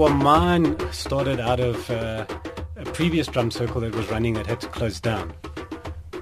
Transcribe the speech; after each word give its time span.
well, 0.00 0.14
mine 0.14 0.78
started 0.92 1.38
out 1.40 1.60
of 1.60 1.90
uh, 1.90 2.24
a 2.76 2.84
previous 2.94 3.26
drum 3.26 3.50
circle 3.50 3.82
that 3.82 3.94
was 3.94 4.08
running 4.10 4.32
that 4.32 4.46
had 4.46 4.58
to 4.58 4.66
close 4.68 4.98
down. 4.98 5.30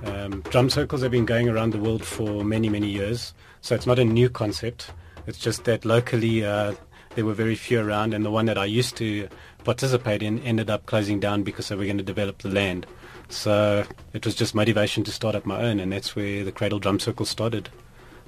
Um, 0.03 0.41
drum 0.51 0.69
circles 0.69 1.01
have 1.03 1.13
been 1.13 1.25
going 1.25 1.49
around 1.49 1.73
the 1.73 1.79
world 1.79 2.05
for 2.05 2.45
many, 2.45 2.69
many 2.69 2.89
years, 2.89 3.35
so 3.61 3.77
it's 3.77 3.87
not 3.87 4.01
a 4.01 4.05
new 4.05 4.29
concept. 4.29 4.91
It's 5.29 5.39
just 5.39 5.63
that 5.67 5.85
locally 5.85 6.45
uh, 6.45 6.75
there 7.15 7.25
were 7.25 7.35
very 7.35 7.55
few 7.55 7.79
around, 7.79 8.15
and 8.15 8.25
the 8.25 8.33
one 8.33 8.47
that 8.47 8.59
I 8.59 8.65
used 8.65 8.97
to 8.97 9.29
participate 9.63 10.25
in 10.25 10.41
ended 10.41 10.71
up 10.71 10.87
closing 10.87 11.21
down 11.21 11.45
because 11.45 11.69
they 11.69 11.77
were 11.77 11.85
going 11.85 11.99
to 11.99 12.03
develop 12.03 12.39
the 12.39 12.51
land. 12.51 12.85
So 13.29 13.85
it 14.13 14.27
was 14.27 14.35
just 14.35 14.57
motivation 14.57 15.05
to 15.05 15.13
start 15.13 15.37
up 15.37 15.47
my 15.47 15.63
own, 15.63 15.79
and 15.79 15.93
that's 15.93 16.17
where 16.17 16.43
the 16.43 16.51
Cradle 16.51 16.81
Drum 16.81 16.99
Circle 16.99 17.27
started 17.27 17.69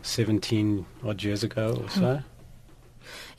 17 0.03 0.87
odd 1.05 1.25
years 1.25 1.43
ago 1.43 1.83
or 1.83 1.91
so. 1.91 2.17
Hmm. 2.19 2.31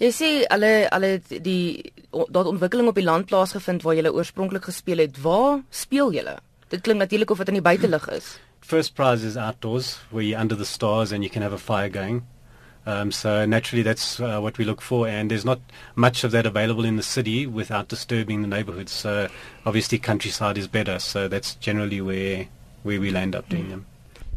Jy 0.01 0.09
sê 0.09 0.29
alle 0.49 0.87
alle 0.89 1.19
die 1.29 1.91
dat 2.11 2.45
ontwikkeling 2.45 2.87
op 2.87 2.95
die 2.95 3.03
land 3.07 3.25
plaasgevind 3.25 3.83
waar 3.83 3.95
jy 3.95 4.07
oorspronklik 4.07 4.63
gespeel 4.67 4.97
het. 4.97 5.21
Waar 5.21 5.61
speel 5.69 6.11
jy? 6.13 6.23
Dit 6.69 6.81
klink 6.81 6.99
natuurlik 6.99 7.31
of 7.31 7.37
dit 7.37 7.47
in 7.47 7.59
die 7.59 7.65
buitelug 7.65 8.09
is. 8.09 8.37
First 8.59 8.95
prize 8.95 9.25
is 9.27 9.35
outdoors 9.35 9.99
where 10.09 10.25
you're 10.25 10.41
under 10.41 10.57
the 10.57 10.65
stars 10.65 11.11
and 11.11 11.23
you 11.23 11.29
can 11.29 11.41
have 11.41 11.53
a 11.53 11.57
fire 11.57 11.89
going. 11.89 12.23
Um, 12.85 13.11
so 13.11 13.45
naturally 13.45 13.83
that's 13.83 14.19
uh, 14.19 14.39
what 14.39 14.57
we 14.57 14.65
look 14.65 14.81
for 14.81 15.07
and 15.07 15.29
there's 15.29 15.45
not 15.45 15.59
much 15.95 16.23
of 16.23 16.31
that 16.31 16.45
available 16.45 16.83
in 16.83 16.95
the 16.95 17.03
city 17.03 17.45
without 17.45 17.89
disturbing 17.89 18.41
the 18.41 18.47
neighborhoods. 18.47 18.91
So 18.91 19.27
obviously 19.65 19.99
countryside 19.99 20.57
is 20.57 20.67
better. 20.67 20.97
So 20.99 21.27
that's 21.27 21.55
generally 21.55 22.01
where 22.01 22.47
where 22.83 22.99
we 22.99 23.11
land 23.11 23.35
up 23.35 23.49
doing 23.49 23.69
them. 23.69 23.85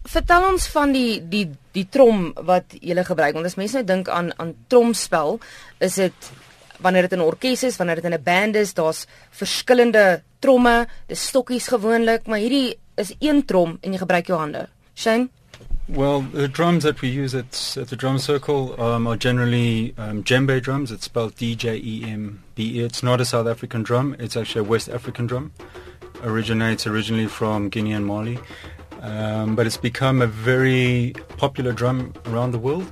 Vertel 0.05 0.45
ons 0.45 0.67
van 0.69 0.93
die 0.93 1.23
die 1.25 1.47
die 1.73 1.87
trom 1.89 2.35
wat 2.45 2.77
jy 2.81 3.05
gebruik. 3.05 3.33
Want 3.35 3.47
as 3.49 3.57
mense 3.57 3.81
nou 3.81 3.87
dink 3.89 4.11
aan 4.13 4.33
aan 4.37 4.53
tromspel, 4.69 5.41
is 5.81 5.97
dit 5.97 6.33
wanneer 6.85 7.09
dit 7.09 7.17
in 7.17 7.25
'n 7.25 7.29
orkes 7.33 7.65
is, 7.65 7.77
wanneer 7.77 7.97
dit 7.97 8.05
in 8.05 8.15
'n 8.15 8.23
band 8.23 8.57
is, 8.57 8.75
daar's 8.75 9.07
verskillende 9.31 10.23
tromme, 10.39 10.87
dis 11.07 11.27
stokkies 11.27 11.69
gewoonlik, 11.69 12.27
maar 12.27 12.39
hierdie 12.39 12.77
is 12.97 13.15
een 13.19 13.45
trom 13.45 13.79
en 13.81 13.93
jy 13.93 13.99
gebruik 13.99 14.27
jou 14.27 14.39
hande. 14.39 14.69
Shane 14.95 15.29
Well, 15.87 16.23
the 16.23 16.49
drums 16.49 16.85
that 16.85 17.03
we 17.03 17.09
use 17.09 17.35
at, 17.35 17.77
at 17.79 17.89
the 17.89 17.97
drum 17.97 18.17
circle 18.19 18.81
um, 18.81 19.07
are 19.07 19.19
generally 19.19 19.93
um, 19.99 20.23
djembe 20.23 20.59
drums. 20.63 20.91
It's 20.91 21.05
spelled 21.05 21.37
D-J-E-M-B-E. 21.37 22.81
It's 22.81 23.03
not 23.03 23.21
a 23.21 23.25
South 23.27 23.47
African 23.47 23.83
drum. 23.83 24.17
It's 24.19 24.35
actually 24.35 24.63
a 24.63 24.71
West 24.71 24.89
African 24.89 25.27
drum. 25.27 25.53
Originates 26.23 26.87
originally 26.87 27.27
from 27.27 27.69
Guinea 27.69 27.93
and 27.93 28.07
Mali. 28.07 28.39
Um, 29.03 29.55
but 29.55 29.67
it's 29.67 29.77
become 29.77 30.23
a 30.23 30.27
very 30.27 31.13
popular 31.37 31.73
drum 31.73 32.15
around 32.25 32.53
the 32.53 32.59
world 32.59 32.91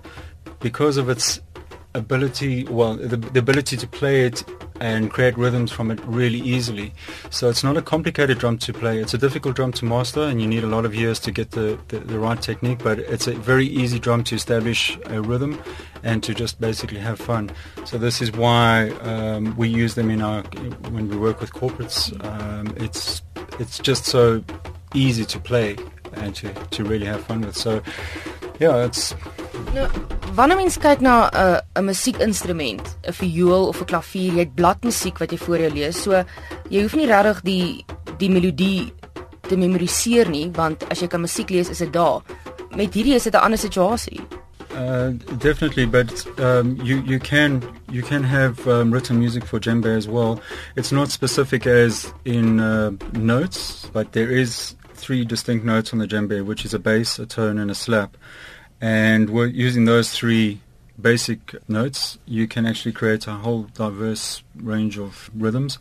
because 0.61 0.99
of 0.99 1.09
its 1.09 1.41
ability, 1.95 2.65
well, 2.65 2.95
the, 2.97 3.17
the, 3.17 3.39
ability 3.39 3.77
to 3.77 3.87
play 3.87 4.25
it 4.25 4.43
and 4.81 5.11
create 5.11 5.37
rhythms 5.37 5.71
from 5.71 5.91
it 5.91 6.01
really 6.05 6.39
easily. 6.41 6.93
So 7.31 7.49
it's 7.49 7.63
not 7.63 7.77
a 7.77 7.83
complicated 7.83 8.39
drum 8.39 8.59
to 8.59 8.73
play. 8.73 8.99
It's 8.99 9.15
a 9.15 9.19
difficult 9.19 9.57
drum 9.57 9.73
to 9.73 9.85
master, 9.85 10.23
and 10.23 10.41
you 10.41 10.47
need 10.47 10.65
a 10.65 10.69
lot 10.69 10.85
of 10.85 10.95
years 10.95 11.21
to 11.21 11.31
get 11.31 11.51
the, 11.51 11.79
the, 11.89 11.99
the 12.01 12.19
right 12.19 12.41
technique. 12.41 12.81
But 12.83 12.99
it's 12.99 13.27
a 13.27 13.33
very 13.33 13.67
easy 13.67 13.99
drum 13.99 14.25
to 14.25 14.35
establish 14.35 14.99
a 15.07 15.21
rhythm 15.21 15.63
and 16.03 16.23
to 16.23 16.35
just 16.35 16.61
basically 16.61 16.99
have 16.99 17.19
fun. 17.19 17.51
So 17.85 17.99
this 17.99 18.23
is 18.23 18.33
why 18.33 18.91
um, 19.03 19.57
we 19.57 19.69
use 19.69 19.95
them 19.95 20.11
in 20.11 20.23
our 20.23 20.43
when 20.91 21.09
we 21.09 21.17
work 21.17 21.41
with 21.41 21.53
corporates. 21.53 22.13
Um, 22.25 22.75
it's 22.77 23.23
it's 23.61 23.79
just 23.79 24.07
so 24.07 24.43
easy 24.95 25.25
to 25.25 25.39
play 25.39 25.77
and 26.15 26.35
to, 26.37 26.53
to 26.53 26.85
really 26.85 27.07
have 27.07 27.25
fun 27.25 27.43
with. 27.43 27.57
So 27.57 27.83
yeah, 28.59 28.85
it's 28.85 29.15
Nou, 29.75 29.89
wanneer 30.35 30.57
mens 30.57 30.79
kyk 30.79 31.01
na 31.01 31.29
'n 31.29 31.37
uh, 31.37 31.59
'n 31.81 31.85
musiekinstrument, 31.85 32.97
'n 33.07 33.13
viool 33.13 33.69
of 33.69 33.81
'n 33.81 33.85
klavier, 33.85 34.33
jy 34.33 34.39
het 34.39 34.55
bladmusiek 34.55 35.19
wat 35.19 35.31
jy 35.31 35.39
voor 35.39 35.59
jou 35.59 35.73
lees. 35.73 36.03
So 36.03 36.25
jy 36.69 36.83
hoef 36.83 36.95
nie 36.95 37.07
regtig 37.07 37.43
die 37.43 37.85
die 38.19 38.31
melodie 38.31 38.93
te 39.49 39.57
memoriseer 39.57 40.29
nie, 40.31 40.51
want 40.53 40.85
as 40.91 41.01
jy 41.01 41.07
kan 41.07 41.21
musiek 41.21 41.51
lees, 41.51 41.69
is 41.69 41.79
dit 41.79 41.93
daar. 41.93 42.23
Met 42.77 42.95
hierdie 42.95 43.15
is 43.15 43.25
dit 43.25 43.35
'n 43.35 43.45
ander 43.45 43.59
situasie. 43.59 44.21
Uh, 44.75 45.13
definitely, 45.39 45.87
but 45.87 46.27
um, 46.41 46.77
you 46.83 47.03
you 47.05 47.19
can 47.19 47.63
you 47.91 48.03
can 48.03 48.25
have 48.25 48.67
um, 48.67 48.91
written 48.91 49.19
music 49.19 49.45
for 49.45 49.61
djembe 49.61 49.97
as 49.97 50.09
well. 50.09 50.41
It's 50.77 50.91
not 50.91 51.11
specific 51.11 51.67
as 51.67 52.13
in 52.25 52.59
uh, 52.59 52.91
notes, 53.13 53.91
but 53.93 54.13
there 54.13 54.31
is 54.31 54.75
three 54.95 55.27
distinct 55.27 55.65
notes 55.65 55.93
on 55.93 55.99
the 55.99 56.07
djembe, 56.07 56.43
which 56.45 56.65
is 56.65 56.73
a 56.73 56.79
bass, 56.79 57.19
a 57.19 57.27
tone, 57.27 57.59
and 57.59 57.71
a 57.71 57.75
slap. 57.75 58.17
And 58.83 59.31
we're 59.31 59.47
using 59.47 59.85
those 59.85 60.11
three 60.11 60.61
basic 61.01 61.55
notes, 61.69 62.19
you 62.27 62.49
can 62.49 62.67
actually 62.67 62.93
create 62.93 63.29
a 63.29 63.35
whole 63.35 63.63
diverse 63.75 64.43
range 64.57 64.99
of 64.99 65.31
rhythms. 65.35 65.79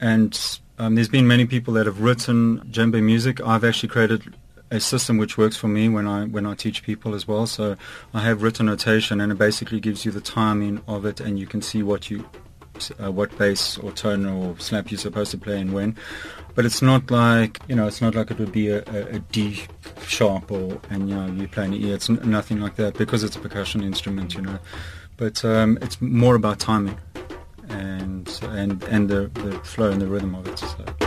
And 0.00 0.38
um, 0.78 0.94
there's 0.94 1.10
been 1.10 1.26
many 1.26 1.44
people 1.44 1.74
that 1.74 1.84
have 1.84 2.00
written 2.00 2.60
djembe 2.70 3.02
music. 3.02 3.42
I've 3.42 3.62
actually 3.62 3.90
created 3.90 4.34
a 4.70 4.80
system 4.80 5.18
which 5.18 5.36
works 5.36 5.56
for 5.56 5.68
me 5.68 5.90
when 5.90 6.06
I 6.06 6.24
when 6.24 6.46
I 6.46 6.54
teach 6.54 6.82
people 6.82 7.14
as 7.14 7.28
well. 7.28 7.46
So 7.46 7.76
I 8.14 8.20
have 8.20 8.42
written 8.42 8.66
notation, 8.66 9.20
and 9.20 9.30
it 9.32 9.38
basically 9.38 9.80
gives 9.80 10.06
you 10.06 10.10
the 10.10 10.22
timing 10.22 10.80
of 10.88 11.04
it, 11.04 11.20
and 11.20 11.38
you 11.38 11.46
can 11.46 11.60
see 11.60 11.82
what 11.82 12.10
you 12.10 12.24
uh, 13.02 13.10
what 13.10 13.36
bass 13.38 13.78
or 13.78 13.92
tone 13.92 14.26
or 14.26 14.58
slap 14.58 14.90
you're 14.90 14.98
supposed 14.98 15.30
to 15.32 15.38
play 15.38 15.60
and 15.60 15.72
when. 15.72 15.96
But 16.54 16.64
it's 16.66 16.82
not 16.82 17.10
like 17.10 17.60
you 17.68 17.76
know, 17.76 17.86
it's 17.86 18.00
not 18.00 18.14
like 18.14 18.30
it 18.30 18.38
would 18.38 18.52
be 18.52 18.68
a, 18.68 18.82
a, 18.86 19.16
a 19.16 19.18
D 19.18 19.64
sharp 20.06 20.50
or 20.50 20.80
and 20.90 21.08
you 21.08 21.14
know 21.14 21.26
you 21.26 21.48
play 21.48 21.66
an 21.66 21.74
E. 21.74 21.92
It's 21.92 22.10
n- 22.10 22.20
nothing 22.24 22.60
like 22.60 22.76
that 22.76 22.94
because 22.94 23.24
it's 23.24 23.36
a 23.36 23.40
percussion 23.40 23.82
instrument, 23.82 24.34
you 24.34 24.42
know. 24.42 24.58
But 25.16 25.44
um, 25.44 25.78
it's 25.82 26.00
more 26.00 26.34
about 26.34 26.58
timing 26.58 26.98
and 27.68 28.28
and 28.44 28.82
and 28.84 29.08
the, 29.08 29.30
the 29.34 29.52
flow 29.64 29.90
and 29.90 30.00
the 30.00 30.06
rhythm 30.06 30.34
of 30.34 30.46
it. 30.48 30.58
So. 30.58 30.99